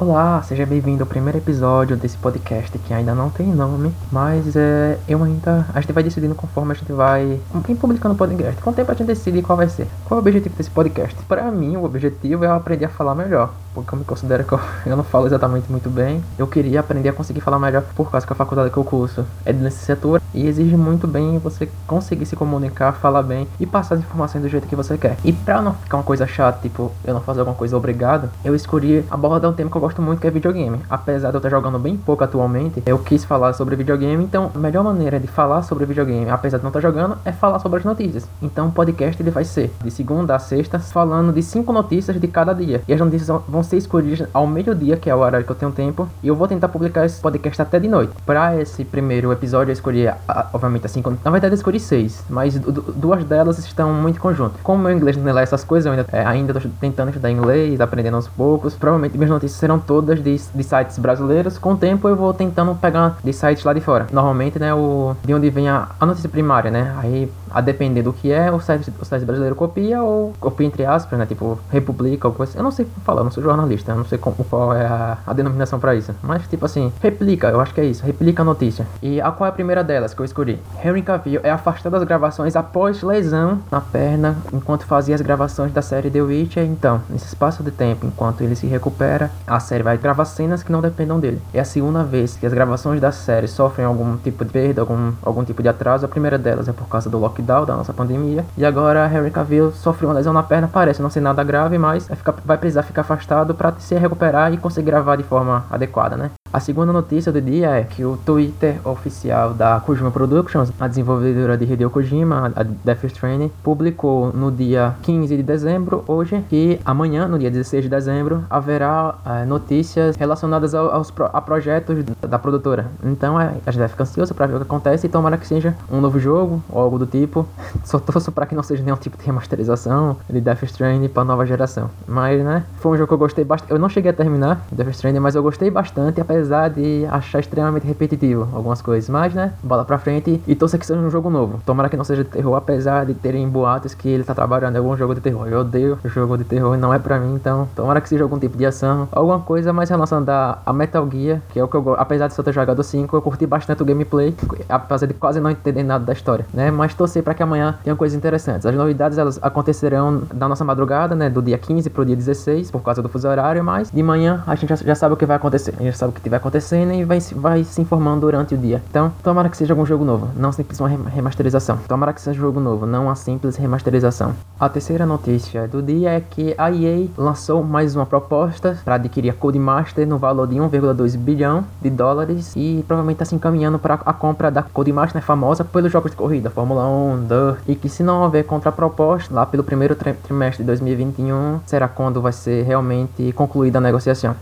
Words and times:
Olá, 0.00 0.40
seja 0.40 0.64
bem-vindo 0.64 1.02
ao 1.02 1.06
primeiro 1.06 1.36
episódio 1.36 1.94
desse 1.94 2.16
podcast 2.16 2.78
que 2.78 2.94
ainda 2.94 3.14
não 3.14 3.28
tem 3.28 3.46
nome, 3.46 3.92
mas 4.10 4.56
é, 4.56 4.98
eu 5.06 5.22
ainda. 5.22 5.66
A 5.74 5.80
gente 5.82 5.92
vai 5.92 6.02
decidindo 6.02 6.34
conforme 6.34 6.72
a 6.72 6.74
gente 6.74 6.90
vai 6.90 7.38
publicando 7.78 8.14
o 8.14 8.16
podcast. 8.16 8.62
Com 8.62 8.70
o 8.70 8.72
tempo 8.72 8.90
a 8.90 8.94
gente 8.94 9.06
decide 9.06 9.42
qual 9.42 9.58
vai 9.58 9.68
ser. 9.68 9.86
Qual 10.06 10.18
é 10.18 10.22
o 10.22 10.26
objetivo 10.26 10.56
desse 10.56 10.70
podcast? 10.70 11.14
Para 11.24 11.50
mim, 11.50 11.76
o 11.76 11.84
objetivo 11.84 12.46
é 12.46 12.48
eu 12.48 12.54
aprender 12.54 12.86
a 12.86 12.88
falar 12.88 13.14
melhor, 13.14 13.52
porque 13.74 13.94
eu 13.94 13.98
me 13.98 14.04
considero 14.04 14.44
que 14.44 14.52
eu, 14.52 14.60
eu 14.86 14.96
não 14.96 15.04
falo 15.04 15.26
exatamente 15.26 15.70
muito 15.70 15.90
bem. 15.90 16.22
Eu 16.38 16.46
queria 16.46 16.80
aprender 16.80 17.08
a 17.08 17.12
conseguir 17.12 17.40
falar 17.40 17.58
melhor 17.58 17.82
por 17.94 18.10
causa 18.10 18.26
que 18.26 18.32
a 18.32 18.36
faculdade 18.36 18.70
que 18.70 18.76
eu 18.76 18.84
curso 18.84 19.24
é 19.44 19.52
de 19.52 19.62
licenciatura 19.62 20.20
e 20.34 20.46
exige 20.46 20.76
muito 20.76 21.06
bem 21.06 21.38
você 21.38 21.68
conseguir 21.86 22.26
se 22.26 22.36
comunicar, 22.36 22.92
falar 22.92 23.22
bem 23.22 23.46
e 23.58 23.66
passar 23.66 23.96
as 23.96 24.00
informações 24.00 24.42
do 24.42 24.48
jeito 24.48 24.66
que 24.66 24.76
você 24.76 24.96
quer. 24.96 25.16
E 25.24 25.32
pra 25.32 25.60
não 25.60 25.74
ficar 25.74 25.96
uma 25.98 26.02
coisa 26.02 26.26
chata, 26.26 26.60
tipo, 26.62 26.92
eu 27.04 27.14
não 27.14 27.20
fazer 27.20 27.40
alguma 27.40 27.56
coisa 27.56 27.76
obrigado, 27.76 28.30
eu 28.44 28.54
escolhi 28.54 29.04
abordar 29.10 29.50
um 29.50 29.54
tema 29.54 29.70
que 29.70 29.76
eu 29.76 29.80
gosto 29.80 30.00
muito 30.00 30.20
que 30.20 30.26
é 30.26 30.30
videogame. 30.30 30.80
Apesar 30.88 31.30
de 31.30 31.36
eu 31.36 31.38
estar 31.38 31.50
jogando 31.50 31.78
bem 31.78 31.96
pouco 31.96 32.24
atualmente, 32.24 32.82
eu 32.86 32.98
quis 32.98 33.24
falar 33.24 33.52
sobre 33.52 33.76
videogame, 33.76 34.22
então 34.22 34.50
a 34.54 34.58
melhor 34.58 34.84
maneira 34.84 35.18
de 35.18 35.26
falar 35.26 35.62
sobre 35.62 35.84
videogame, 35.84 36.30
apesar 36.30 36.58
de 36.58 36.64
não 36.64 36.70
estar 36.70 36.80
jogando, 36.80 37.16
é 37.24 37.32
falar 37.32 37.58
sobre 37.58 37.78
as 37.78 37.84
notícias. 37.84 38.28
Então 38.40 38.68
o 38.68 38.72
podcast 38.72 39.20
ele 39.20 39.30
vai 39.30 39.44
ser 39.44 39.72
de 39.82 39.90
segunda 39.90 40.34
a 40.34 40.38
sexta, 40.38 40.78
falando 40.78 41.32
de 41.32 41.42
cinco 41.42 41.72
notícias 41.72 42.20
de 42.20 42.28
cada 42.28 42.54
dia. 42.54 42.82
E 42.86 42.92
as 42.92 43.00
notícias 43.00 43.28
vão 43.48 43.59
ser 43.62 43.76
escolhidas 43.76 44.28
ao 44.32 44.46
meio-dia, 44.46 44.96
que 44.96 45.08
é 45.10 45.14
o 45.14 45.18
horário 45.18 45.46
que 45.46 45.52
eu 45.52 45.56
tenho 45.56 45.72
tempo, 45.72 46.08
e 46.22 46.28
eu 46.28 46.34
vou 46.34 46.48
tentar 46.48 46.68
publicar 46.68 47.04
esse 47.04 47.20
podcast 47.20 47.60
até 47.62 47.78
de 47.78 47.88
noite. 47.88 48.12
Para 48.24 48.60
esse 48.60 48.84
primeiro 48.84 49.32
episódio, 49.32 49.70
eu 49.70 49.74
escolhi, 49.74 50.06
obviamente, 50.52 50.86
as 50.86 50.92
cinco. 50.92 51.12
Na 51.24 51.30
verdade, 51.30 51.54
eu 51.54 51.56
escolhi 51.56 51.80
seis, 51.80 52.24
mas 52.28 52.58
duas 52.58 53.24
delas 53.24 53.58
estão 53.58 53.92
muito 53.92 54.16
em 54.16 54.20
conjunto. 54.20 54.58
Como 54.62 54.82
meu 54.82 54.92
inglês 54.92 55.16
não 55.16 55.38
é 55.38 55.42
essas 55.42 55.64
coisas, 55.64 55.86
eu 55.86 55.92
ainda, 55.92 56.06
é, 56.12 56.24
ainda 56.24 56.54
tô 56.54 56.68
tentando 56.80 57.08
estudar 57.08 57.30
inglês, 57.30 57.80
aprendendo 57.80 58.16
aos 58.16 58.28
poucos. 58.28 58.74
Provavelmente 58.74 59.16
minhas 59.16 59.30
notícias 59.30 59.58
serão 59.58 59.78
todas 59.78 60.22
de, 60.22 60.36
de 60.36 60.64
sites 60.64 60.98
brasileiros. 60.98 61.58
Com 61.58 61.72
o 61.72 61.76
tempo 61.76 62.08
eu 62.08 62.16
vou 62.16 62.32
tentando 62.32 62.74
pegar 62.74 63.18
de 63.22 63.32
sites 63.32 63.64
lá 63.64 63.72
de 63.72 63.80
fora. 63.80 64.06
Normalmente, 64.12 64.58
né, 64.58 64.74
o, 64.74 65.14
de 65.24 65.34
onde 65.34 65.50
vem 65.50 65.68
a, 65.68 65.88
a 65.98 66.06
notícia 66.06 66.28
primária, 66.28 66.70
né? 66.70 66.94
Aí, 66.98 67.30
a 67.50 67.60
depender 67.60 68.02
do 68.02 68.12
que 68.12 68.30
é, 68.30 68.50
o 68.50 68.60
site, 68.60 68.92
o 69.00 69.04
site 69.04 69.24
brasileiro 69.24 69.54
copia 69.56 70.02
ou 70.02 70.32
copia 70.40 70.66
entre 70.66 70.84
aspas, 70.84 71.18
né? 71.18 71.26
Tipo, 71.26 71.58
republica 71.70 72.28
ou 72.28 72.34
coisa 72.34 72.50
assim. 72.50 72.58
Eu 72.58 72.64
não 72.64 72.70
sei 72.70 72.86
falar, 73.04 73.24
não 73.24 73.30
sou 73.30 73.42
jornalista, 73.50 73.92
eu 73.92 73.96
não 73.96 74.04
sei 74.04 74.18
como, 74.18 74.36
qual 74.44 74.74
é 74.74 74.86
a, 74.86 75.18
a 75.26 75.32
denominação 75.32 75.78
para 75.78 75.94
isso. 75.94 76.14
Mas, 76.22 76.46
tipo 76.48 76.64
assim, 76.64 76.92
replica, 77.02 77.48
eu 77.48 77.60
acho 77.60 77.74
que 77.74 77.80
é 77.80 77.84
isso, 77.84 78.04
replica 78.04 78.42
a 78.42 78.44
notícia. 78.44 78.86
E 79.02 79.20
a 79.20 79.30
qual 79.30 79.46
é 79.46 79.50
a 79.50 79.52
primeira 79.52 79.82
delas 79.82 80.14
que 80.14 80.20
eu 80.20 80.24
escolhi? 80.24 80.58
Henry 80.84 81.02
Cavill 81.02 81.40
é 81.42 81.50
afastado 81.50 81.92
das 81.92 82.04
gravações 82.04 82.56
após 82.56 83.02
lesão 83.02 83.58
na 83.70 83.80
perna 83.80 84.36
enquanto 84.52 84.84
fazia 84.84 85.14
as 85.14 85.20
gravações 85.20 85.72
da 85.72 85.82
série 85.82 86.10
The 86.10 86.22
Witcher. 86.22 86.64
Então, 86.64 87.00
nesse 87.08 87.26
espaço 87.26 87.62
de 87.62 87.70
tempo, 87.70 88.06
enquanto 88.06 88.42
ele 88.42 88.54
se 88.54 88.66
recupera, 88.66 89.30
a 89.46 89.58
série 89.60 89.82
vai 89.82 89.96
gravar 89.96 90.24
cenas 90.24 90.62
que 90.62 90.72
não 90.72 90.80
dependam 90.80 91.18
dele. 91.18 91.40
É 91.52 91.60
a 91.60 91.64
segunda 91.64 92.02
vez 92.04 92.36
que 92.36 92.46
as 92.46 92.52
gravações 92.52 93.00
da 93.00 93.12
série 93.12 93.48
sofrem 93.48 93.86
algum 93.86 94.16
tipo 94.16 94.44
de 94.44 94.50
perda, 94.50 94.80
algum, 94.80 95.12
algum 95.22 95.44
tipo 95.44 95.62
de 95.62 95.68
atraso. 95.68 96.04
A 96.06 96.08
primeira 96.08 96.38
delas 96.38 96.68
é 96.68 96.72
por 96.72 96.88
causa 96.88 97.10
do 97.10 97.18
lockdown, 97.18 97.64
da 97.64 97.76
nossa 97.76 97.92
pandemia. 97.92 98.44
E 98.56 98.64
agora 98.64 99.06
Harry 99.06 99.30
Cavill 99.30 99.72
sofreu 99.72 100.08
uma 100.08 100.14
lesão 100.14 100.32
na 100.32 100.42
perna, 100.42 100.68
parece 100.68 101.02
não 101.02 101.10
ser 101.10 101.20
nada 101.20 101.42
grave, 101.42 101.78
mas 101.78 102.06
vai, 102.06 102.16
ficar, 102.16 102.34
vai 102.44 102.58
precisar 102.58 102.82
ficar 102.82 103.00
afastado 103.02 103.39
para 103.46 103.72
se 103.78 103.94
recuperar 103.96 104.52
e 104.52 104.56
conseguir 104.56 104.86
gravar 104.86 105.16
de 105.16 105.22
forma 105.22 105.64
adequada, 105.70 106.16
né? 106.16 106.30
A 106.52 106.58
segunda 106.58 106.92
notícia 106.92 107.30
do 107.30 107.40
dia 107.40 107.70
é 107.76 107.84
que 107.84 108.04
o 108.04 108.16
Twitter 108.16 108.80
oficial 108.84 109.54
da 109.54 109.78
Kojima 109.78 110.10
Productions, 110.10 110.72
a 110.80 110.88
desenvolvedora 110.88 111.56
de 111.56 111.64
Hideo 111.64 111.88
Kojima, 111.90 112.52
a 112.56 112.64
Death 112.64 113.04
Stranding, 113.04 113.52
publicou 113.62 114.32
no 114.32 114.50
dia 114.50 114.96
15 115.02 115.36
de 115.36 115.44
dezembro, 115.44 116.02
hoje, 116.08 116.44
que 116.50 116.80
amanhã, 116.84 117.28
no 117.28 117.38
dia 117.38 117.52
16 117.52 117.84
de 117.84 117.88
dezembro, 117.88 118.44
haverá 118.50 119.14
é, 119.24 119.44
notícias 119.44 120.16
relacionadas 120.16 120.74
ao, 120.74 120.90
aos 120.90 121.12
a 121.32 121.40
projetos 121.40 122.04
da 122.20 122.36
produtora. 122.36 122.90
Então 123.04 123.40
é, 123.40 123.54
a 123.64 123.70
gente 123.70 123.78
vai 123.78 123.88
ficar 123.88 124.02
ansioso 124.02 124.34
para 124.34 124.46
ver 124.46 124.54
o 124.54 124.56
que 124.56 124.64
acontece 124.64 125.06
e 125.06 125.08
tomara 125.08 125.38
que 125.38 125.46
seja 125.46 125.76
um 125.88 126.00
novo 126.00 126.18
jogo 126.18 126.60
ou 126.68 126.82
algo 126.82 126.98
do 126.98 127.06
tipo. 127.06 127.46
Só 127.84 128.00
torço 128.00 128.32
para 128.32 128.44
que 128.44 128.56
não 128.56 128.64
seja 128.64 128.82
nenhum 128.82 128.96
tipo 128.96 129.16
de 129.16 129.24
remasterização 129.24 130.16
de 130.28 130.40
Death 130.40 130.64
Stranding 130.64 131.08
para 131.08 131.22
nova 131.22 131.46
geração. 131.46 131.90
Mas, 132.08 132.42
né, 132.42 132.64
foi 132.80 132.90
um 132.90 132.96
jogo 132.96 133.06
que 133.06 133.14
eu 133.14 133.18
gostei 133.18 133.29
bastante. 133.44 133.70
Eu 133.72 133.78
não 133.78 133.88
cheguei 133.88 134.10
a 134.10 134.14
terminar 134.14 134.64
Death 134.70 134.90
Stranding, 134.90 135.20
mas 135.20 135.34
eu 135.34 135.42
gostei 135.42 135.70
bastante, 135.70 136.20
apesar 136.20 136.68
de 136.68 137.06
achar 137.10 137.40
extremamente 137.40 137.86
repetitivo 137.86 138.48
algumas 138.52 138.82
coisas. 138.82 139.08
Mas, 139.08 139.34
né, 139.34 139.52
bola 139.62 139.84
pra 139.84 139.98
frente 139.98 140.40
e 140.46 140.54
torça 140.54 140.78
que 140.78 140.86
seja 140.86 141.00
um 141.00 141.10
jogo 141.10 141.30
novo. 141.30 141.60
Tomara 141.64 141.88
que 141.88 141.96
não 141.96 142.04
seja 142.04 142.24
de 142.24 142.30
terror, 142.30 142.54
apesar 142.56 143.06
de 143.06 143.14
terem 143.14 143.48
boatos 143.48 143.94
que 143.94 144.08
ele 144.08 144.24
tá 144.24 144.34
trabalhando 144.34 144.76
em 144.76 144.78
algum 144.78 144.96
jogo 144.96 145.14
de 145.14 145.20
terror. 145.20 145.46
Eu 145.48 145.60
odeio 145.60 145.98
jogo 146.04 146.36
de 146.36 146.44
terror 146.44 146.76
não 146.76 146.92
é 146.92 146.98
pra 146.98 147.18
mim, 147.18 147.34
então 147.34 147.68
tomara 147.74 148.00
que 148.00 148.08
seja 148.08 148.22
algum 148.22 148.38
tipo 148.38 148.56
de 148.56 148.66
ação, 148.66 149.08
alguma 149.12 149.40
coisa 149.40 149.72
mais 149.72 149.88
relacionada 149.88 150.58
a 150.64 150.72
Metal 150.72 151.08
Gear, 151.10 151.40
que 151.50 151.58
é 151.58 151.64
o 151.64 151.68
que 151.68 151.76
eu 151.76 151.82
gosto. 151.82 152.00
Apesar 152.00 152.28
de 152.28 152.34
só 152.34 152.42
ter 152.42 152.52
jogado 152.52 152.82
5, 152.82 153.16
eu 153.16 153.22
curti 153.22 153.46
bastante 153.46 153.82
o 153.82 153.84
gameplay, 153.84 154.34
apesar 154.68 155.06
de 155.06 155.14
quase 155.14 155.40
não 155.40 155.50
entender 155.50 155.82
nada 155.82 156.04
da 156.04 156.12
história, 156.12 156.46
né? 156.52 156.70
Mas 156.70 156.94
torcer 156.94 157.22
para 157.22 157.34
que 157.34 157.42
amanhã 157.42 157.78
tenha 157.82 157.94
coisas 157.96 158.16
interessantes. 158.16 158.66
As 158.66 158.74
novidades 158.74 159.18
elas 159.18 159.38
acontecerão 159.42 160.22
na 160.32 160.48
nossa 160.48 160.64
madrugada, 160.64 161.14
né, 161.14 161.30
do 161.30 161.42
dia 161.42 161.58
15 161.58 161.90
pro 161.90 162.04
dia 162.04 162.16
16, 162.16 162.70
por 162.70 162.82
causa 162.82 163.02
do 163.02 163.08
fuso 163.20 163.28
horário, 163.28 163.62
mas 163.62 163.90
de 163.90 164.02
manhã 164.02 164.42
a 164.46 164.54
gente 164.54 164.70
já, 164.70 164.76
já 164.76 164.94
sabe 164.94 165.14
o 165.14 165.16
que 165.16 165.26
vai 165.26 165.36
acontecer. 165.36 165.74
A 165.78 165.82
gente 165.82 165.96
sabe 165.96 166.16
o 166.16 166.20
que 166.20 166.28
vai 166.28 166.38
acontecendo 166.38 166.92
e 166.92 167.04
vai, 167.04 167.20
vai 167.20 167.64
se 167.64 167.80
informando 167.80 168.22
durante 168.22 168.54
o 168.54 168.58
dia. 168.58 168.82
Então, 168.88 169.12
tomara 169.22 169.48
que 169.48 169.56
seja 169.56 169.72
algum 169.72 169.84
jogo 169.84 170.04
novo, 170.04 170.28
não 170.36 170.50
simples 170.52 170.80
uma 170.80 170.88
remasterização. 170.88 171.78
Tomara 171.86 172.12
que 172.12 172.20
seja 172.20 172.38
um 172.38 172.42
jogo 172.42 172.60
novo, 172.60 172.86
não 172.86 173.04
uma 173.04 173.14
simples 173.14 173.56
remasterização. 173.56 174.34
A 174.58 174.68
terceira 174.68 175.04
notícia 175.04 175.68
do 175.68 175.82
dia 175.82 176.10
é 176.10 176.20
que 176.20 176.54
a 176.56 176.70
EA 176.70 177.08
lançou 177.16 177.62
mais 177.62 177.94
uma 177.94 178.06
proposta 178.06 178.78
para 178.84 178.94
adquirir 178.94 179.30
a 179.30 179.34
Codemaster 179.34 180.06
no 180.06 180.18
valor 180.18 180.46
de 180.46 180.56
1,2 180.56 181.16
bilhão 181.16 181.64
de 181.80 181.90
dólares 181.90 182.54
e 182.56 182.84
provavelmente 182.86 183.16
está 183.16 183.24
se 183.24 183.34
encaminhando 183.34 183.78
para 183.78 183.94
a 183.94 184.12
compra 184.12 184.50
da 184.50 184.62
Codemaster 184.62 185.20
né, 185.20 185.20
famosa 185.20 185.64
pelos 185.64 185.92
jogos 185.92 186.10
de 186.10 186.16
corrida, 186.16 186.50
Fórmula 186.50 186.86
1, 186.86 187.26
Dirt, 187.26 187.58
e 187.68 187.74
que 187.74 187.88
se 187.88 188.02
não 188.02 188.22
houver 188.22 188.44
contraproposta 188.44 189.34
lá 189.34 189.44
pelo 189.46 189.64
primeiro 189.64 189.94
trimestre 189.94 190.62
de 190.62 190.66
2021, 190.66 191.60
será 191.66 191.88
quando 191.88 192.20
vai 192.20 192.32
ser 192.32 192.64
realmente 192.64 193.09
concluída 193.32 193.78
a 193.78 193.80
negociação 193.80 194.34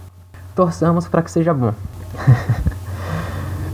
torçamos 0.59 1.07
para 1.07 1.23
que 1.23 1.31
seja 1.31 1.55
bom. 1.55 1.73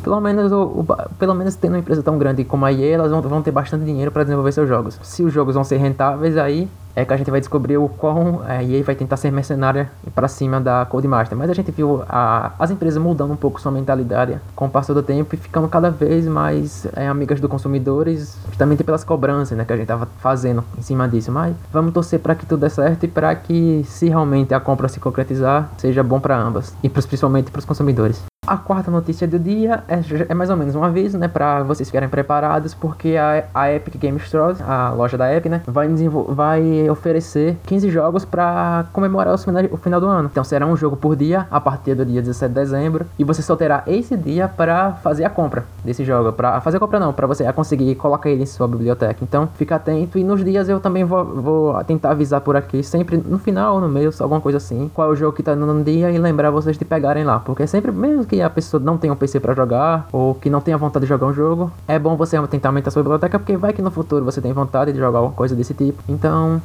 pelo 0.05 0.21
menos 0.21 0.53
o, 0.53 0.63
o, 0.63 0.87
pelo 1.19 1.35
menos 1.35 1.57
tendo 1.57 1.73
uma 1.73 1.79
empresa 1.79 2.03
tão 2.03 2.19
grande 2.19 2.45
como 2.45 2.67
a 2.67 2.73
EA, 2.73 2.95
elas 2.95 3.11
vão, 3.11 3.23
vão 3.23 3.43
ter 3.43 3.51
bastante 3.51 3.85
dinheiro 3.85 4.13
para 4.13 4.23
desenvolver 4.23 4.53
seus 4.53 4.69
jogos. 4.69 5.01
Se 5.03 5.23
os 5.23 5.33
jogos 5.33 5.55
vão 5.55 5.65
ser 5.65 5.79
rentáveis, 5.79 6.37
aí 6.37 6.69
é 6.97 7.05
que 7.05 7.13
a 7.13 7.17
gente 7.17 7.31
vai 7.31 7.41
descobrir 7.41 7.77
o 7.77 7.89
quão 7.89 8.43
a 8.47 8.63
EA 8.63 8.85
vai 8.85 8.95
tentar 8.95 9.17
ser 9.17 9.33
mercenária 9.33 9.91
para 10.15 10.29
cima 10.29 10.61
da 10.61 10.85
Codemaster. 10.85 11.37
Mas 11.37 11.51
a 11.51 11.55
gente 11.55 11.73
viu 11.73 12.05
a, 12.09 12.53
as 12.59 12.71
empresas 12.71 13.03
mudando 13.03 13.33
um 13.33 13.37
pouco 13.37 13.61
sua 13.61 13.73
mentalidade 13.73 14.39
com 14.55 14.67
o 14.67 14.71
passar 14.71 14.95
do 14.95 15.03
tempo 15.03 15.35
e 15.35 15.39
ficando 15.39 15.67
cada 15.69 15.91
vez 15.91 16.27
mais 16.27 16.87
é, 16.95 17.09
amigas 17.09 17.41
dos 17.41 17.51
consumidores, 17.51 18.39
justamente 18.49 18.85
pelas 18.85 19.03
cobranças 19.03 19.57
né, 19.57 19.65
que 19.65 19.73
a 19.73 19.77
gente 19.77 19.87
tava 19.87 20.07
fazendo 20.19 20.63
em 20.79 20.83
cima 20.83 21.09
disso. 21.09 21.33
Mas 21.33 21.57
vamos 21.73 21.93
torcer 21.93 22.21
para 22.21 22.35
que 22.35 22.47
tudo 22.47 22.61
dê 22.61 22.71
certo 22.71 23.05
e 23.05 23.09
para 23.09 23.35
que, 23.35 23.83
se 23.85 24.09
realmente 24.09 24.55
a 24.55 24.61
compra 24.61 24.87
se 24.87 25.01
concretizar, 25.01 25.71
seja 25.79 26.03
bom 26.03 26.21
para 26.21 26.39
ambas 26.39 26.75
e 26.83 26.89
principalmente 26.89 27.51
para 27.51 27.59
os 27.59 27.65
consumidores. 27.65 28.23
A 28.47 28.59
quarta 28.59 28.91
notícia 28.91 29.27
do 29.27 29.39
dia 29.39 29.85
é, 29.89 30.01
é, 30.29 30.35
mais 30.35 30.51
ou 30.51 30.57
menos 30.57 30.75
um 30.75 30.85
aviso, 30.85 31.17
né, 31.17 31.29
para 31.29 31.63
vocês 31.63 31.89
ficarem 31.89 32.11
preparados, 32.11 32.75
porque 32.75 33.17
a, 33.17 33.45
a 33.55 33.73
Epic 33.73 33.97
Games 33.97 34.23
Store, 34.25 34.57
a 34.63 34.91
loja 34.91 35.17
da 35.17 35.35
Epic, 35.35 35.51
né, 35.51 35.63
vai, 35.67 35.89
vai 36.29 36.91
oferecer 36.91 37.57
15 37.65 37.91
jogos 37.91 38.25
para 38.27 38.85
comemorar 38.93 39.35
o 39.35 39.79
final 39.79 40.01
do 40.01 40.07
ano. 40.07 40.29
Então 40.31 40.45
será 40.45 40.67
um 40.67 40.77
jogo 40.77 40.95
por 40.95 41.17
dia 41.17 41.47
a 41.51 41.59
partir 41.59 41.95
do 41.95 42.05
dia 42.05 42.21
17 42.21 42.53
de 42.53 42.61
dezembro 42.61 43.07
e 43.19 43.25
você 43.25 43.41
só 43.41 43.57
terá 43.57 43.83
esse 43.87 44.15
dia 44.15 44.47
para 44.47 44.93
fazer 44.93 45.25
a 45.25 45.31
compra 45.31 45.65
desse 45.83 46.05
jogo, 46.05 46.31
para 46.31 46.61
fazer 46.61 46.77
a 46.77 46.81
compra 46.81 47.01
não, 47.01 47.15
para 47.15 47.27
você 47.27 47.51
conseguir 47.55 47.95
colocar 47.95 48.29
ele 48.29 48.43
em 48.43 48.47
sua 48.47 48.69
biblioteca. 48.69 49.21
Então 49.23 49.49
fica 49.57 49.77
atento 49.77 50.19
e 50.19 50.25
nos 50.25 50.45
dias 50.45 50.69
eu 50.69 50.81
também 50.81 51.05
vou, 51.05 51.25
vou 51.25 51.85
tentar 51.85 52.11
avisar 52.11 52.43
por 52.43 52.57
aqui, 52.57 52.83
sempre 52.83 53.17
no 53.17 53.39
final 53.39 53.81
no 53.81 53.89
meio, 53.89 54.13
alguma 54.21 54.41
coisa 54.41 54.59
assim, 54.59 54.91
qual 54.93 55.09
é 55.09 55.13
o 55.13 55.17
jogo 55.17 55.35
que 55.35 55.43
tá 55.43 55.57
no 55.57 55.83
dia 55.83 56.11
e 56.11 56.19
lembrar 56.19 56.51
vocês 56.51 56.77
de 56.77 56.85
pegarem 56.85 57.25
lá, 57.25 57.39
porque 57.41 57.67
sempre 57.67 57.91
mesmo 57.91 58.27
que 58.27 58.34
que 58.35 58.43
a 58.43 58.51
pessoa 58.51 58.83
não 58.83 58.99
tem 58.99 59.11
um 59.11 59.17
PC 59.17 59.39
para 59.39 59.55
jogar 59.55 60.09
ou 60.11 60.35
que 60.35 60.51
não 60.51 60.61
tenha 60.61 60.77
vontade 60.77 61.05
de 61.05 61.09
jogar 61.09 61.27
um 61.27 61.33
jogo, 61.33 61.71
é 61.87 61.99
bom 61.99 62.17
você 62.17 62.41
tentar 62.49 62.71
aumentar 62.71 62.91
sua 62.91 63.03
biblioteca 63.03 63.39
porque 63.39 63.57
vai 63.57 63.73
que 63.73 63.81
no 63.81 63.93
futuro 63.93 64.25
você 64.25 64.41
tem 64.41 64.53
vontade 64.53 64.93
de 64.93 64.99
jogar 64.99 65.19
alguma 65.19 65.35
coisa 65.35 65.55
desse 65.55 65.73
tipo. 65.73 66.03
Então, 66.09 66.61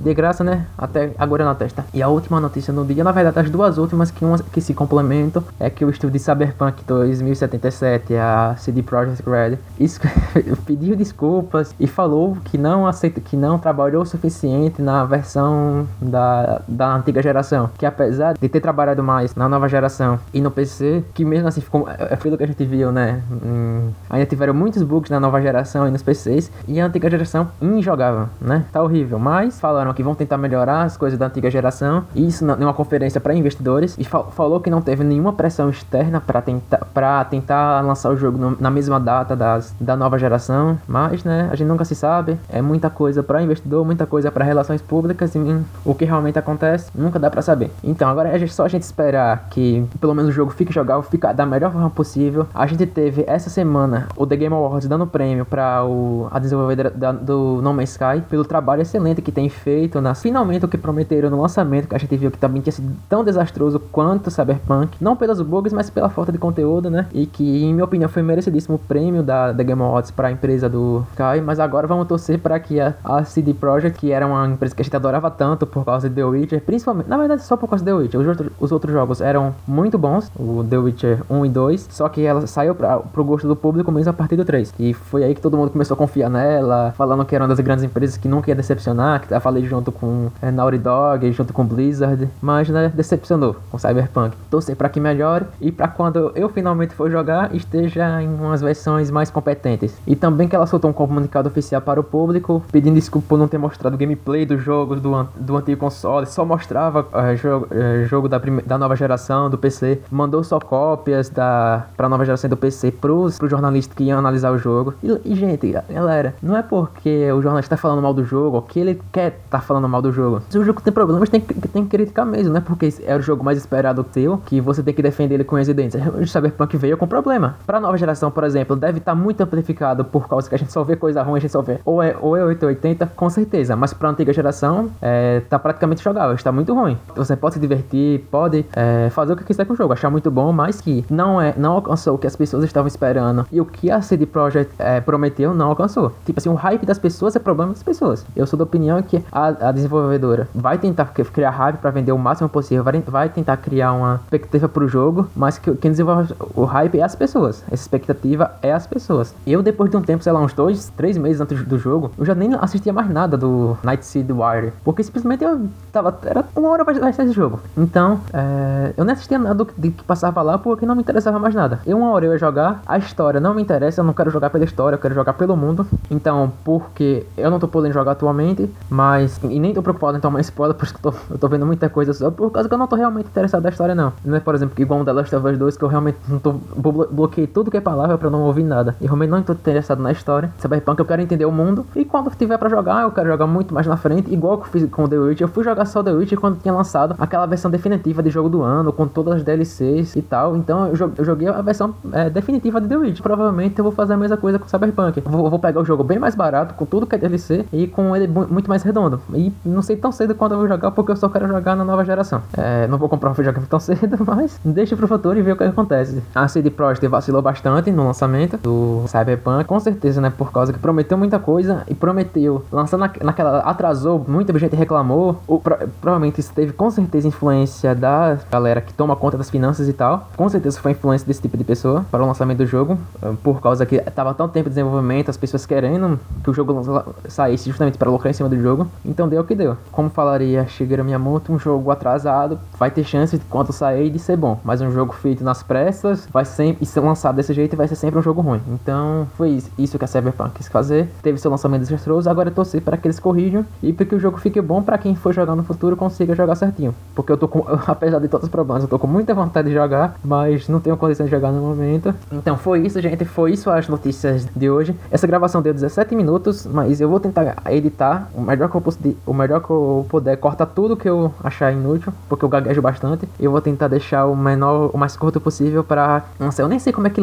de 0.00 0.14
graça, 0.14 0.42
né? 0.42 0.66
Até 0.76 1.12
agora 1.18 1.44
na 1.44 1.54
testa. 1.54 1.84
E 1.92 2.02
a 2.02 2.08
última 2.08 2.40
notícia 2.40 2.72
no 2.72 2.84
dia, 2.84 3.04
na 3.04 3.12
verdade, 3.12 3.38
as 3.38 3.50
duas 3.50 3.78
últimas 3.78 4.10
que, 4.10 4.24
uma, 4.24 4.38
que 4.38 4.60
se 4.60 4.74
complementam, 4.74 5.42
é 5.58 5.68
que 5.68 5.84
o 5.84 5.90
estúdio 5.90 6.12
de 6.12 6.18
Cyberpunk 6.18 6.82
2077, 6.84 8.14
a 8.16 8.54
CD 8.56 8.82
Projekt 8.82 9.22
Red, 9.28 9.58
pediu 10.66 10.96
desculpas 10.96 11.74
e 11.78 11.86
falou 11.86 12.36
que 12.44 12.56
não 12.56 12.86
aceita, 12.86 13.20
que 13.20 13.36
não 13.36 13.58
trabalhou 13.58 14.02
o 14.02 14.06
suficiente 14.06 14.80
na 14.80 15.04
versão 15.04 15.86
da, 16.00 16.62
da 16.66 16.94
antiga 16.94 17.22
geração. 17.22 17.70
Que 17.76 17.84
apesar 17.84 18.34
de 18.34 18.48
ter 18.48 18.60
trabalhado 18.60 19.02
mais 19.02 19.34
na 19.34 19.48
nova 19.48 19.68
geração 19.68 20.18
e 20.32 20.40
no 20.40 20.50
PC, 20.50 21.04
que 21.12 21.24
mesmo 21.24 21.48
assim 21.48 21.60
ficou. 21.60 21.88
É 21.88 22.14
aquilo 22.14 22.36
que 22.36 22.44
a 22.44 22.46
gente 22.46 22.64
viu, 22.64 22.90
né? 22.90 23.22
Hum, 23.30 23.90
ainda 24.08 24.26
tiveram 24.26 24.54
muitos 24.54 24.82
bugs 24.82 25.10
na 25.10 25.20
nova 25.20 25.40
geração 25.40 25.86
e 25.86 25.90
nos 25.90 26.02
PCs. 26.02 26.50
E 26.66 26.80
a 26.80 26.86
antiga 26.86 27.10
geração 27.10 27.48
injogável, 27.60 28.28
né? 28.40 28.64
Tá 28.72 28.82
horrível. 28.82 29.18
Mas 29.18 29.60
falaram 29.60 29.89
que 29.94 30.02
vão 30.02 30.14
tentar 30.14 30.38
melhorar 30.38 30.82
as 30.82 30.96
coisas 30.96 31.18
da 31.18 31.26
antiga 31.26 31.50
geração, 31.50 32.04
isso 32.14 32.44
numa 32.44 32.74
conferência 32.74 33.20
para 33.20 33.34
investidores, 33.34 33.96
e 33.98 34.04
fal 34.04 34.30
falou 34.30 34.60
que 34.60 34.70
não 34.70 34.80
teve 34.80 35.02
nenhuma 35.04 35.32
pressão 35.32 35.68
externa 35.70 36.20
para 36.20 36.40
tentar, 36.40 37.24
tentar 37.30 37.80
lançar 37.80 38.10
o 38.10 38.16
jogo 38.16 38.38
no, 38.38 38.56
na 38.60 38.70
mesma 38.70 39.00
data 39.00 39.34
das, 39.34 39.74
da 39.80 39.96
nova 39.96 40.18
geração, 40.18 40.78
mas 40.86 41.24
né, 41.24 41.48
a 41.50 41.56
gente 41.56 41.68
nunca 41.68 41.84
se 41.84 41.94
sabe, 41.94 42.38
é 42.48 42.62
muita 42.62 42.88
coisa 42.90 43.22
para 43.22 43.42
investidor, 43.42 43.84
muita 43.84 44.06
coisa 44.06 44.30
para 44.30 44.44
relações 44.44 44.80
públicas, 44.80 45.34
e 45.34 45.40
o 45.84 45.94
que 45.94 46.04
realmente 46.04 46.38
acontece 46.38 46.90
nunca 46.94 47.18
dá 47.18 47.30
para 47.30 47.42
saber. 47.42 47.70
Então 47.82 48.08
agora 48.08 48.28
é 48.28 48.46
só 48.46 48.64
a 48.64 48.68
gente 48.68 48.82
esperar 48.82 49.48
que 49.50 49.86
pelo 50.00 50.14
menos 50.14 50.30
o 50.30 50.32
jogo 50.32 50.50
fique 50.50 50.72
jogável, 50.72 51.02
fique 51.02 51.26
da 51.32 51.46
melhor 51.46 51.72
forma 51.72 51.90
possível. 51.90 52.46
A 52.54 52.66
gente 52.66 52.86
teve 52.86 53.24
essa 53.26 53.50
semana 53.50 54.08
o 54.16 54.26
The 54.26 54.36
Game 54.36 54.54
Awards 54.54 54.88
dando 54.88 55.06
prêmio 55.06 55.44
para 55.44 55.82
a 56.30 56.38
desenvolvedora 56.38 56.90
da, 56.90 57.12
do 57.12 57.60
No 57.62 57.72
Man's 57.72 57.90
Sky 57.90 58.22
pelo 58.28 58.44
trabalho 58.44 58.82
excelente 58.82 59.22
que 59.22 59.32
tem 59.32 59.48
feito 59.48 59.79
nas 60.00 60.22
finalmente 60.22 60.64
o 60.64 60.68
que 60.68 60.78
prometeram 60.78 61.30
no 61.30 61.40
lançamento, 61.40 61.88
que 61.88 61.94
a 61.94 61.98
gente 61.98 62.16
viu 62.16 62.30
que 62.30 62.38
também 62.38 62.62
tinha 62.62 62.72
sido 62.72 62.92
tão 63.08 63.24
desastroso 63.24 63.78
quanto 63.78 64.30
Cyberpunk, 64.30 64.96
não 65.00 65.16
pelos 65.16 65.40
bugs, 65.40 65.72
mas 65.72 65.90
pela 65.90 66.08
falta 66.08 66.32
de 66.32 66.38
conteúdo, 66.38 66.90
né? 66.90 67.06
E 67.12 67.26
que, 67.26 67.64
em 67.64 67.72
minha 67.72 67.84
opinião, 67.84 68.08
foi 68.08 68.22
merecidíssimo 68.22 68.76
o 68.76 68.78
prêmio 68.78 69.22
da, 69.22 69.52
da 69.52 69.62
Game 69.62 69.80
Awards 69.80 70.10
para 70.10 70.28
a 70.28 70.30
empresa 70.30 70.68
do 70.68 71.04
Sky, 71.12 71.40
mas 71.44 71.58
agora 71.60 71.86
vamos 71.86 72.06
torcer 72.06 72.38
para 72.38 72.58
que 72.58 72.80
a, 72.80 72.94
a 73.04 73.24
CD 73.24 73.54
Projekt, 73.54 73.98
que 73.98 74.12
era 74.12 74.26
uma 74.26 74.46
empresa 74.46 74.74
que 74.74 74.82
a 74.82 74.84
gente 74.84 74.96
adorava 74.96 75.30
tanto 75.30 75.66
por 75.66 75.84
causa 75.84 76.08
de 76.08 76.14
The 76.14 76.24
Witcher, 76.24 76.60
principalmente, 76.62 77.08
na 77.08 77.16
verdade, 77.16 77.42
só 77.42 77.56
por 77.56 77.68
causa 77.68 77.84
de 77.84 77.90
The 77.90 77.96
Witcher, 77.96 78.20
os 78.20 78.26
outros, 78.26 78.52
os 78.60 78.72
outros 78.72 78.92
jogos 78.92 79.20
eram 79.20 79.54
muito 79.66 79.98
bons, 79.98 80.30
o 80.38 80.64
The 80.64 80.78
Witcher 80.78 81.22
1 81.28 81.46
e 81.46 81.48
2, 81.48 81.88
só 81.90 82.08
que 82.08 82.22
ela 82.22 82.46
saiu 82.46 82.74
para 82.74 82.98
pro 82.98 83.24
gosto 83.24 83.46
do 83.46 83.56
público 83.56 83.90
mesmo 83.92 84.10
a 84.10 84.12
partir 84.12 84.36
do 84.36 84.44
3. 84.44 84.74
E 84.78 84.92
foi 84.92 85.24
aí 85.24 85.34
que 85.34 85.40
todo 85.40 85.56
mundo 85.56 85.70
começou 85.70 85.94
a 85.94 85.98
confiar 85.98 86.30
nela, 86.30 86.92
falando 86.96 87.24
que 87.24 87.34
era 87.34 87.44
uma 87.44 87.48
das 87.48 87.60
grandes 87.60 87.84
empresas 87.84 88.16
que 88.16 88.28
nunca 88.28 88.50
ia 88.50 88.54
decepcionar, 88.54 89.20
que 89.20 89.32
eu 89.32 89.40
falei 89.40 89.62
junto 89.70 89.92
com 89.92 90.30
é, 90.42 90.50
Naughty 90.50 90.78
Dog, 90.78 91.32
junto 91.32 91.52
com 91.52 91.64
Blizzard, 91.64 92.28
mas 92.42 92.68
né, 92.68 92.92
decepcionou 92.94 93.56
com 93.70 93.78
Cyberpunk. 93.78 94.36
Torcer 94.50 94.76
para 94.76 94.88
que 94.88 95.00
melhore 95.00 95.46
e 95.60 95.70
para 95.70 95.88
quando 95.88 96.32
eu 96.34 96.48
finalmente 96.48 96.94
for 96.94 97.10
jogar 97.10 97.54
esteja 97.54 98.20
em 98.20 98.28
umas 98.28 98.60
versões 98.60 99.10
mais 99.10 99.30
competentes. 99.30 99.96
E 100.06 100.16
também 100.16 100.48
que 100.48 100.56
ela 100.56 100.66
soltou 100.66 100.90
um 100.90 100.92
comunicado 100.92 101.48
oficial 101.48 101.80
para 101.80 102.00
o 102.00 102.04
público, 102.04 102.62
pedindo 102.72 102.96
desculpa 102.96 103.28
por 103.28 103.38
não 103.38 103.46
ter 103.46 103.58
mostrado 103.58 103.94
o 103.94 103.98
gameplay 103.98 104.44
dos 104.44 104.62
jogos 104.62 105.00
do, 105.00 105.24
do 105.36 105.56
antigo 105.56 105.80
console, 105.80 106.26
só 106.26 106.44
mostrava 106.44 107.06
uh, 107.12 107.36
jogo, 107.36 107.68
uh, 107.70 108.04
jogo 108.06 108.28
da, 108.28 108.38
da 108.66 108.76
nova 108.76 108.96
geração 108.96 109.48
do 109.48 109.56
PC, 109.56 110.00
mandou 110.10 110.42
só 110.42 110.58
cópias 110.58 111.28
da 111.28 111.86
para 111.96 112.08
nova 112.08 112.24
geração 112.24 112.50
do 112.50 112.56
PC 112.56 112.90
pros, 112.92 113.38
pro 113.38 113.48
jornalista 113.48 113.94
que 113.94 114.04
ia 114.04 114.16
analisar 114.16 114.50
o 114.50 114.58
jogo. 114.58 114.94
E, 115.02 115.20
e, 115.24 115.34
gente, 115.34 115.72
galera, 115.88 116.34
não 116.42 116.56
é 116.56 116.62
porque 116.62 117.30
o 117.32 117.40
jornalista 117.40 117.76
tá 117.76 117.80
falando 117.80 118.02
mal 118.02 118.12
do 118.12 118.24
jogo, 118.24 118.62
que 118.62 118.80
ele 118.80 119.00
quer 119.12 119.38
tá 119.50 119.60
falando 119.60 119.88
mal 119.88 120.00
do 120.00 120.12
jogo. 120.12 120.42
Se 120.48 120.58
o 120.58 120.64
jogo 120.64 120.80
tem 120.80 120.92
problemas, 120.92 121.28
tem 121.28 121.40
que, 121.40 121.54
tem 121.54 121.84
que 121.84 121.90
criticar 121.90 122.24
mesmo, 122.24 122.52
né? 122.52 122.60
Porque 122.60 122.94
é 123.04 123.16
o 123.16 123.20
jogo 123.20 123.44
mais 123.44 123.58
esperado 123.58 124.04
teu, 124.04 124.38
que 124.46 124.60
você 124.60 124.82
tem 124.82 124.94
que 124.94 125.02
defender 125.02 125.34
ele 125.34 125.44
com 125.44 125.56
as 125.56 125.66
dentes. 125.68 126.00
O 126.20 126.26
Cyberpunk 126.26 126.76
veio 126.76 126.96
com 126.96 127.06
problema. 127.06 127.56
Pra 127.66 127.80
nova 127.80 127.96
geração, 127.96 128.30
por 128.30 128.44
exemplo, 128.44 128.76
deve 128.76 128.98
estar 128.98 129.12
tá 129.12 129.16
muito 129.16 129.40
amplificado 129.40 130.04
por 130.04 130.28
causa 130.28 130.48
que 130.48 130.54
a 130.54 130.58
gente 130.58 130.72
só 130.72 130.84
vê 130.84 130.96
coisa 130.96 131.22
ruim, 131.22 131.38
a 131.38 131.40
gente 131.40 131.50
só 131.50 131.62
vê 131.62 131.78
ou 131.84 132.02
é, 132.02 132.16
ou 132.20 132.36
é 132.36 132.44
880, 132.44 133.12
com 133.16 133.28
certeza. 133.30 133.74
Mas 133.76 133.92
pra 133.92 134.10
antiga 134.10 134.32
geração, 134.32 134.90
é, 135.02 135.40
tá 135.48 135.58
praticamente 135.58 136.02
jogável, 136.02 136.34
está 136.34 136.52
muito 136.52 136.74
ruim. 136.74 136.96
Você 137.16 137.36
pode 137.36 137.54
se 137.54 137.60
divertir, 137.60 138.20
pode 138.30 138.64
é, 138.74 139.10
fazer 139.10 139.32
o 139.32 139.36
que 139.36 139.44
quiser 139.44 139.64
com 139.64 139.72
o 139.72 139.76
jogo, 139.76 139.92
achar 139.92 140.10
muito 140.10 140.30
bom, 140.30 140.52
mas 140.52 140.80
que 140.80 141.04
não 141.10 141.40
é 141.40 141.54
não 141.56 141.72
alcançou 141.72 142.14
o 142.14 142.18
que 142.18 142.26
as 142.26 142.36
pessoas 142.36 142.64
estavam 142.64 142.86
esperando 142.86 143.46
e 143.50 143.60
o 143.60 143.64
que 143.64 143.90
a 143.90 144.00
CD 144.00 144.26
Projekt 144.26 144.72
é, 144.78 145.00
prometeu 145.00 145.54
não 145.54 145.68
alcançou. 145.68 146.12
Tipo 146.24 146.38
assim, 146.38 146.48
o 146.48 146.54
hype 146.54 146.86
das 146.86 146.98
pessoas 146.98 147.34
é 147.36 147.38
problema 147.38 147.72
das 147.72 147.82
pessoas. 147.82 148.24
Eu 148.36 148.46
sou 148.46 148.56
da 148.56 148.64
opinião 148.64 149.02
que 149.02 149.22
a, 149.32 149.39
a 149.48 149.72
desenvolvedora 149.72 150.48
vai 150.54 150.78
tentar 150.78 151.06
criar 151.06 151.50
hype 151.50 151.76
para 151.76 151.90
vender 151.90 152.12
o 152.12 152.18
máximo 152.18 152.48
possível, 152.48 152.84
vai, 152.84 153.00
vai 153.00 153.28
tentar 153.28 153.56
criar 153.56 153.92
uma 153.92 154.20
expectativa 154.24 154.68
pro 154.68 154.88
jogo, 154.88 155.28
mas 155.34 155.58
que, 155.58 155.74
quem 155.76 155.90
desenvolve 155.90 156.34
o 156.54 156.64
hype 156.64 156.98
é 156.98 157.02
as 157.02 157.14
pessoas. 157.14 157.62
Essa 157.66 157.82
expectativa 157.82 158.52
é 158.62 158.72
as 158.72 158.86
pessoas. 158.86 159.34
Eu, 159.46 159.62
depois 159.62 159.90
de 159.90 159.96
um 159.96 160.02
tempo, 160.02 160.22
sei 160.22 160.32
lá, 160.32 160.40
uns 160.40 160.52
dois, 160.52 160.92
três 160.96 161.16
meses 161.16 161.40
antes 161.40 161.62
do 161.64 161.78
jogo, 161.78 162.12
eu 162.18 162.24
já 162.24 162.34
nem 162.34 162.54
assistia 162.54 162.92
mais 162.92 163.08
nada 163.08 163.36
do 163.36 163.76
Night 163.82 164.04
Seed 164.04 164.30
Wire, 164.30 164.72
porque 164.84 165.02
simplesmente 165.02 165.44
eu 165.44 165.68
tava. 165.92 166.18
Era 166.24 166.44
uma 166.56 166.68
hora 166.68 166.84
vai 166.84 167.12
ser 167.12 167.22
esse 167.22 167.32
jogo. 167.32 167.60
Então, 167.76 168.20
é, 168.32 168.92
eu 168.96 169.04
nem 169.04 169.12
assistia 169.12 169.38
nada 169.38 169.54
do 169.54 169.66
que 169.66 169.90
passava 170.04 170.42
lá 170.42 170.58
porque 170.58 170.86
não 170.86 170.94
me 170.94 171.02
interessava 171.02 171.38
mais 171.38 171.54
nada. 171.54 171.80
Eu, 171.86 171.98
uma 171.98 172.10
hora 172.10 172.26
eu 172.26 172.32
ia 172.32 172.38
jogar, 172.38 172.82
a 172.86 172.98
história 172.98 173.40
não 173.40 173.54
me 173.54 173.62
interessa, 173.62 174.00
eu 174.00 174.04
não 174.04 174.12
quero 174.12 174.30
jogar 174.30 174.50
pela 174.50 174.64
história, 174.64 174.96
eu 174.96 175.00
quero 175.00 175.14
jogar 175.14 175.34
pelo 175.34 175.56
mundo. 175.56 175.86
Então, 176.10 176.52
porque 176.64 177.26
eu 177.36 177.50
não 177.50 177.58
tô 177.58 177.68
podendo 177.68 177.92
jogar 177.92 178.12
atualmente, 178.12 178.70
mas. 178.88 179.29
E 179.44 179.60
nem 179.60 179.72
tô 179.72 179.82
preocupado 179.82 180.16
em 180.16 180.20
tomar 180.20 180.40
spoiler, 180.40 180.76
por 180.76 180.84
isso 180.84 180.94
que 180.94 181.06
eu 181.06 181.12
tô, 181.12 181.18
eu 181.30 181.38
tô 181.38 181.48
vendo 181.48 181.66
muita 181.66 181.88
coisa 181.88 182.12
só 182.12 182.30
por 182.30 182.50
causa 182.50 182.68
que 182.68 182.74
eu 182.74 182.78
não 182.78 182.86
tô 182.86 182.96
realmente 182.96 183.26
interessado 183.26 183.62
na 183.62 183.70
história, 183.70 183.94
não. 183.94 184.12
Não 184.24 184.36
é, 184.36 184.40
por 184.40 184.54
exemplo, 184.54 184.74
igual 184.80 185.00
um 185.00 185.04
The 185.04 185.12
Last 185.12 185.34
of 185.34 185.46
Us 185.46 185.58
2, 185.58 185.76
que 185.76 185.84
eu 185.84 185.88
realmente 185.88 186.18
não 186.28 186.38
tô. 186.38 186.52
bloqueei 186.52 187.46
tudo 187.46 187.70
que 187.70 187.76
é 187.76 187.80
palavra 187.80 188.16
pra 188.18 188.30
não 188.30 188.42
ouvir 188.42 188.64
nada. 188.64 188.96
E 189.00 189.04
realmente 189.04 189.30
não 189.30 189.42
tô 189.42 189.52
interessado 189.52 190.02
na 190.02 190.12
história. 190.12 190.52
Cyberpunk 190.58 190.98
eu 190.98 191.04
quero 191.04 191.22
entender 191.22 191.44
o 191.44 191.52
mundo. 191.52 191.86
E 191.94 192.04
quando 192.04 192.30
tiver 192.34 192.58
pra 192.58 192.68
jogar, 192.68 193.02
eu 193.02 193.10
quero 193.10 193.28
jogar 193.28 193.46
muito 193.46 193.74
mais 193.74 193.86
na 193.86 193.96
frente. 193.96 194.32
Igual 194.32 194.58
que 194.58 194.64
eu 194.64 194.70
fiz 194.70 194.90
com 194.90 195.08
The 195.08 195.18
Witch. 195.18 195.40
Eu 195.40 195.48
fui 195.48 195.64
jogar 195.64 195.84
só 195.84 196.02
The 196.02 196.12
Witch 196.12 196.34
quando 196.34 196.60
tinha 196.60 196.72
lançado 196.72 197.14
aquela 197.18 197.46
versão 197.46 197.70
definitiva 197.70 198.22
de 198.22 198.30
jogo 198.30 198.48
do 198.48 198.62
ano, 198.62 198.92
com 198.92 199.06
todas 199.06 199.36
as 199.36 199.42
DLCs 199.42 200.16
e 200.16 200.22
tal. 200.22 200.56
Então 200.56 200.88
eu 200.88 201.24
joguei 201.24 201.48
a 201.48 201.60
versão 201.62 201.94
é, 202.12 202.30
definitiva 202.30 202.80
de 202.80 202.88
The 202.88 202.96
Witch. 202.96 203.20
Provavelmente 203.20 203.78
eu 203.78 203.84
vou 203.84 203.92
fazer 203.92 204.14
a 204.14 204.16
mesma 204.16 204.36
coisa 204.36 204.58
com 204.58 204.68
Cyberpunk. 204.68 205.20
Vou, 205.20 205.50
vou 205.50 205.58
pegar 205.58 205.80
o 205.80 205.84
jogo 205.84 206.04
bem 206.04 206.18
mais 206.18 206.34
barato, 206.34 206.74
com 206.74 206.86
tudo 206.86 207.06
que 207.06 207.14
é 207.14 207.18
DLC, 207.18 207.66
e 207.72 207.86
com 207.86 208.14
ele 208.14 208.28
muito 208.28 208.68
mais 208.68 208.82
redondo. 208.82 209.19
E 209.34 209.52
não 209.64 209.82
sei 209.82 209.96
tão 209.96 210.12
cedo 210.12 210.34
quando 210.34 210.52
eu 210.52 210.58
vou 210.58 210.68
jogar, 210.68 210.90
porque 210.90 211.12
eu 211.12 211.16
só 211.16 211.28
quero 211.28 211.46
jogar 211.48 211.76
na 211.76 211.84
nova 211.84 212.04
geração. 212.04 212.42
É, 212.56 212.86
não 212.86 212.98
vou 212.98 213.08
comprar 213.08 213.30
um 213.30 213.32
videogame 213.32 213.66
tão 213.66 213.80
cedo, 213.80 214.18
mas 214.26 214.58
deixa 214.64 214.96
pro 214.96 215.08
futuro 215.08 215.38
e 215.38 215.42
ver 215.42 215.52
o 215.52 215.56
que 215.56 215.64
acontece. 215.64 216.22
A 216.34 216.46
CD 216.48 216.70
Projekt 216.70 217.06
vacilou 217.08 217.42
bastante 217.42 217.90
no 217.90 218.06
lançamento 218.06 218.56
do 218.58 219.04
Cyberpunk, 219.06 219.64
com 219.64 219.80
certeza, 219.80 220.20
né? 220.20 220.30
Por 220.30 220.52
causa 220.52 220.72
que 220.72 220.78
prometeu 220.78 221.16
muita 221.16 221.38
coisa 221.38 221.84
e 221.88 221.94
prometeu 221.94 222.64
lançar 222.70 222.96
na, 222.96 223.10
naquela. 223.22 223.60
atrasou, 223.60 224.24
muita 224.26 224.56
gente 224.58 224.76
reclamou. 224.76 225.40
O, 225.46 225.58
pro, 225.58 225.76
provavelmente 226.00 226.40
isso 226.40 226.52
teve 226.52 226.72
com 226.72 226.90
certeza 226.90 227.26
influência 227.28 227.94
da 227.94 228.38
galera 228.50 228.80
que 228.80 228.92
toma 228.92 229.16
conta 229.16 229.36
das 229.36 229.50
finanças 229.50 229.88
e 229.88 229.92
tal. 229.92 230.28
Com 230.36 230.48
certeza 230.48 230.78
foi 230.80 230.92
influência 230.92 231.26
desse 231.26 231.42
tipo 231.42 231.56
de 231.56 231.64
pessoa 231.64 232.04
para 232.10 232.22
o 232.22 232.26
lançamento 232.26 232.58
do 232.58 232.66
jogo, 232.66 232.98
eh, 233.22 233.32
por 233.42 233.60
causa 233.60 233.84
que 233.86 233.98
tava 233.98 234.34
tão 234.34 234.48
tempo 234.48 234.68
de 234.68 234.74
desenvolvimento, 234.74 235.30
as 235.30 235.36
pessoas 235.36 235.66
querendo 235.66 236.18
que 236.42 236.50
o 236.50 236.54
jogo 236.54 236.82
saísse 237.28 237.68
justamente 237.68 237.98
para 237.98 238.10
lucrar 238.10 238.30
em 238.30 238.34
cima 238.34 238.48
do 238.48 238.60
jogo. 238.60 238.86
Então 239.10 239.28
deu 239.28 239.40
o 239.40 239.44
que 239.44 239.56
deu. 239.56 239.76
Como 239.90 240.08
falaria 240.08 240.68
Shigeru 240.68 241.04
Miyamoto, 241.04 241.52
um 241.52 241.58
jogo 241.58 241.90
atrasado 241.90 242.60
vai 242.78 242.92
ter 242.92 243.02
chance 243.02 243.36
de 243.36 243.44
quando 243.46 243.72
sair 243.72 244.08
de 244.08 244.20
ser 244.20 244.36
bom, 244.36 244.60
mas 244.62 244.80
um 244.80 244.90
jogo 244.92 245.12
feito 245.12 245.42
nas 245.42 245.64
pressas 245.64 246.28
vai 246.32 246.44
sempre 246.44 246.84
e 246.84 246.86
ser 246.86 247.00
lançado 247.00 247.34
desse 247.34 247.52
jeito 247.52 247.76
vai 247.76 247.88
ser 247.88 247.96
sempre 247.96 248.20
um 248.20 248.22
jogo 248.22 248.40
ruim. 248.40 248.60
Então 248.68 249.26
foi 249.36 249.60
isso 249.76 249.98
que 249.98 250.04
a 250.04 250.08
Cyberpunk 250.08 250.52
quis 250.54 250.68
fazer. 250.68 251.08
Teve 251.22 251.38
seu 251.38 251.50
lançamento 251.50 251.80
desastroso, 251.80 252.30
agora 252.30 252.52
torcer 252.52 252.80
para 252.82 252.96
que 252.96 253.08
eles 253.08 253.18
corrijam 253.18 253.66
e 253.82 253.92
para 253.92 254.06
que 254.06 254.14
o 254.14 254.20
jogo 254.20 254.38
fique 254.38 254.60
bom 254.60 254.80
para 254.80 254.96
quem 254.96 255.16
for 255.16 255.32
jogar 255.32 255.56
no 255.56 255.64
futuro 255.64 255.96
consiga 255.96 256.32
jogar 256.36 256.54
certinho. 256.54 256.94
Porque 257.12 257.32
eu 257.32 257.36
tô 257.36 257.48
com, 257.48 257.64
apesar 257.88 258.20
de 258.20 258.28
todos 258.28 258.44
os 258.44 258.50
problemas, 258.50 258.84
eu 258.84 258.88
tô 258.88 258.98
com 258.98 259.08
muita 259.08 259.34
vontade 259.34 259.68
de 259.68 259.74
jogar, 259.74 260.14
mas 260.22 260.68
não 260.68 260.78
tenho 260.78 260.96
condição 260.96 261.26
de 261.26 261.32
jogar 261.32 261.50
no 261.50 261.60
momento. 261.60 262.14
Então 262.30 262.56
foi 262.56 262.86
isso, 262.86 263.00
gente. 263.00 263.24
Foi 263.24 263.52
isso 263.52 263.68
as 263.70 263.88
notícias 263.88 264.46
de 264.54 264.70
hoje. 264.70 264.94
Essa 265.10 265.26
gravação 265.26 265.60
deu 265.60 265.74
17 265.74 266.14
minutos, 266.14 266.64
mas 266.64 267.00
eu 267.00 267.08
vou 267.08 267.18
tentar 267.18 267.56
editar 267.70 268.30
o 268.34 268.40
melhor 268.40 268.70
que 268.70 268.76
eu, 268.76 268.80
puder, 269.00 269.16
o 269.26 269.34
melhor 269.34 269.60
que 269.60 269.70
eu 269.70 270.06
puder, 270.08 270.36
cortar 270.36 270.66
tudo 270.66 270.96
que 270.96 271.08
eu 271.08 271.32
achar 271.42 271.72
inútil, 271.72 272.12
porque 272.28 272.44
eu 272.44 272.48
gaguejo 272.48 272.82
bastante. 272.82 273.28
Eu 273.38 273.50
vou 273.50 273.60
tentar 273.60 273.88
deixar 273.88 274.26
o 274.26 274.36
menor, 274.36 274.90
o 274.92 274.98
mais 274.98 275.16
curto 275.16 275.40
possível 275.40 275.82
para, 275.82 276.24
não 276.38 276.50
sei, 276.50 276.64
eu 276.64 276.68
nem 276.68 276.78
sei 276.78 276.92
como 276.92 277.06
é 277.06 277.10
que 277.10 277.20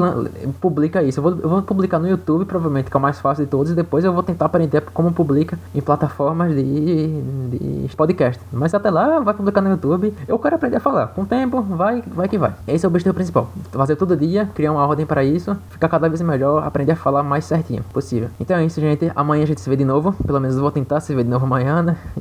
publica 0.60 1.02
isso. 1.04 1.20
Eu 1.20 1.24
vou, 1.24 1.32
eu 1.32 1.50
vou 1.50 1.62
publicar 1.62 2.00
no 2.00 2.08
YouTube, 2.08 2.46
provavelmente, 2.46 2.90
que 2.90 2.98
é 2.98 3.00
o 3.00 3.02
mais 3.02 3.20
fácil 3.20 3.46
de 3.46 3.52
todos, 3.52 3.72
e 3.72 3.76
depois 3.76 4.04
eu 4.04 4.14
vou 4.14 4.24
tentar 4.24 4.46
aprender 4.46 4.82
como 4.94 5.12
publica 5.12 5.58
em 5.74 5.82
plataformas 5.82 6.56
de, 6.56 7.08
de 7.52 7.96
podcast. 7.96 8.42
Mas 8.52 8.74
até 8.74 8.90
lá, 8.90 9.20
vai 9.20 9.34
publicar 9.34 9.62
no 9.62 9.70
YouTube. 9.70 10.14
Eu 10.28 10.40
quero 10.40 10.56
aprender 10.56 10.78
a 10.78 10.80
falar. 10.80 11.08
Com 11.08 11.22
o 11.22 11.26
tempo, 11.26 11.62
vai, 11.62 12.04
vai 12.08 12.28
que 12.28 12.38
vai. 12.38 12.54
Esse 12.68 12.86
é 12.86 12.88
o 12.88 12.92
objetivo 12.92 13.14
principal. 13.14 13.50
Fazer 13.72 13.96
todo 13.96 14.16
dia, 14.16 14.50
criar 14.54 14.72
uma 14.72 14.86
ordem 14.86 15.06
para 15.06 15.24
isso, 15.24 15.56
ficar 15.70 15.90
cada 15.90 16.08
vez 16.08 16.22
melhor, 16.22 16.64
aprender 16.64 16.94
a 16.94 16.96
falar 16.96 17.24
mais 17.24 17.46
certinho 17.46 17.84
possível. 17.94 18.30
Então 18.40 18.58
é 18.58 18.66
isso, 18.66 18.80
gente. 18.80 19.12
Amanhã 19.16 19.44
a 19.44 19.48
gente 19.48 19.62
se 19.62 19.70
vê 19.70 19.76
de 19.76 19.86
novo. 19.86 20.14
Pelo 20.26 20.40
menos 20.40 20.56
eu 20.56 20.62
vou 20.62 20.72
tentar 20.72 21.00
se 21.00 21.14
ver 21.14 21.24
de 21.24 21.30
novo 21.30 21.46
amanhã, 21.46 21.67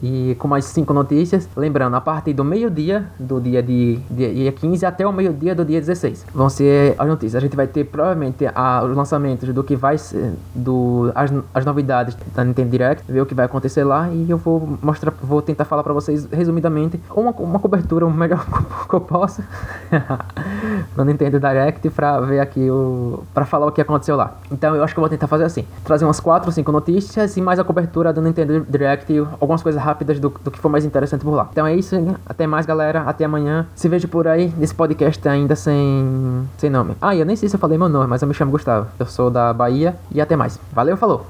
E 0.02 0.36
com 0.38 0.48
mais 0.48 0.64
cinco 0.66 0.92
notícias. 0.92 1.48
Lembrando, 1.56 1.94
a 1.96 2.00
partir 2.00 2.32
do 2.32 2.44
meio-dia, 2.44 3.06
do 3.18 3.40
dia 3.40 3.62
de 3.62 3.96
dia 4.10 4.52
15 4.52 4.86
até 4.86 5.06
o 5.06 5.12
meio-dia 5.12 5.54
do 5.54 5.64
dia 5.64 5.80
16, 5.80 6.26
vão 6.34 6.48
ser 6.48 6.94
as 6.98 7.08
notícias. 7.08 7.36
A 7.36 7.40
gente 7.40 7.56
vai 7.56 7.66
ter 7.66 7.84
provavelmente 7.84 8.46
a, 8.54 8.84
os 8.84 8.96
lançamentos 8.96 9.52
do 9.52 9.62
que 9.62 9.76
vai 9.76 9.98
ser, 9.98 10.32
do, 10.54 11.10
as, 11.14 11.32
as 11.54 11.64
novidades 11.64 12.16
da 12.34 12.44
Nintendo 12.44 12.70
Direct, 12.70 13.10
ver 13.10 13.20
o 13.20 13.26
que 13.26 13.34
vai 13.34 13.46
acontecer 13.46 13.84
lá 13.84 14.08
e 14.10 14.30
eu 14.30 14.38
vou 14.38 14.78
mostrar, 14.82 15.12
vou 15.22 15.42
tentar 15.42 15.64
falar 15.64 15.82
para 15.82 15.92
vocês 15.92 16.26
resumidamente 16.30 17.00
uma, 17.14 17.30
uma 17.32 17.58
cobertura 17.58 18.06
o 18.06 18.10
melhor 18.10 18.44
que 18.88 18.94
eu 18.94 19.00
possa 19.00 19.44
no 20.96 21.04
Nintendo 21.04 21.38
Direct 21.38 21.88
pra 21.90 22.20
ver 22.20 22.40
aqui 22.40 22.70
o. 22.70 23.22
pra 23.34 23.44
falar 23.44 23.66
o 23.66 23.72
que 23.72 23.80
aconteceu 23.80 24.16
lá. 24.16 24.34
Então 24.50 24.74
eu 24.74 24.82
acho 24.82 24.94
que 24.94 24.98
eu 24.98 25.02
vou 25.02 25.10
tentar 25.10 25.26
fazer 25.26 25.44
assim: 25.44 25.64
trazer 25.84 26.04
umas 26.04 26.20
4 26.20 26.48
ou 26.48 26.52
5 26.52 26.72
notícias 26.72 27.36
e 27.36 27.42
mais 27.42 27.58
a 27.58 27.64
cobertura 27.64 28.12
do 28.12 28.20
Nintendo 28.20 28.66
Direct 28.68 29.26
algumas 29.40 29.62
coisas 29.62 29.80
rápidas 29.80 30.20
do, 30.20 30.28
do 30.28 30.50
que 30.50 30.58
for 30.58 30.68
mais 30.68 30.84
interessante 30.84 31.22
por 31.24 31.34
lá. 31.34 31.48
Então 31.50 31.66
é 31.66 31.74
isso, 31.74 31.96
até 32.26 32.46
mais 32.46 32.66
galera, 32.66 33.02
até 33.02 33.24
amanhã. 33.24 33.66
Se 33.74 33.88
vejo 33.88 34.08
por 34.08 34.26
aí 34.28 34.52
nesse 34.56 34.74
podcast 34.74 35.26
ainda 35.28 35.56
sem, 35.56 36.48
sem 36.58 36.70
nome. 36.70 36.94
Ah, 37.00 37.14
eu 37.14 37.24
nem 37.24 37.36
sei 37.36 37.48
se 37.48 37.56
eu 37.56 37.60
falei 37.60 37.78
meu 37.78 37.88
nome, 37.88 38.06
mas 38.06 38.22
eu 38.22 38.28
me 38.28 38.34
chamo 38.34 38.50
Gustavo. 38.50 38.86
Eu 38.98 39.06
sou 39.06 39.30
da 39.30 39.52
Bahia 39.52 39.96
e 40.10 40.20
até 40.20 40.36
mais. 40.36 40.58
Valeu, 40.72 40.96
falou! 40.96 41.24